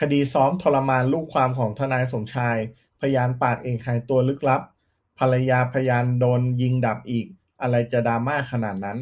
[0.00, 2.56] คดีนซ้อมทรมานลูกความของทนายสมชาย
[3.00, 4.60] พยานปากเอกหายตัวลึกลับ
[5.18, 7.26] ภรรยาพยานโดนยิงดับอีก
[7.60, 8.98] อะไรจะดราม่าขนาดนั้น